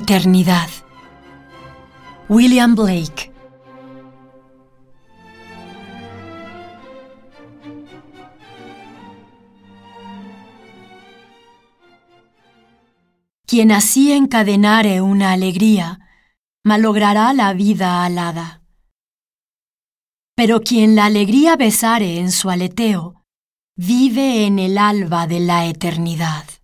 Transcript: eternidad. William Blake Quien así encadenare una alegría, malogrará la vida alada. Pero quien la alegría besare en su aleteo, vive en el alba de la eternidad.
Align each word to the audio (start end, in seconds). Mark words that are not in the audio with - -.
eternidad. 0.00 0.70
William 2.30 2.74
Blake 2.74 3.30
Quien 13.46 13.72
así 13.72 14.12
encadenare 14.12 15.02
una 15.02 15.32
alegría, 15.32 15.98
malogrará 16.64 17.34
la 17.34 17.52
vida 17.52 18.04
alada. 18.04 18.62
Pero 20.34 20.62
quien 20.62 20.94
la 20.94 21.06
alegría 21.06 21.56
besare 21.56 22.20
en 22.20 22.30
su 22.30 22.48
aleteo, 22.48 23.26
vive 23.76 24.46
en 24.46 24.58
el 24.58 24.78
alba 24.78 25.26
de 25.26 25.40
la 25.40 25.66
eternidad. 25.66 26.59